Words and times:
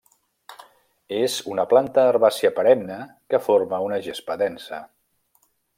És 1.17 1.35
una 1.55 1.65
planta 1.73 2.07
herbàcia 2.13 2.53
perenne 2.59 2.99
que 3.35 3.43
forma 3.49 3.83
una 3.91 4.01
gespa 4.09 4.43
densa. 4.45 4.85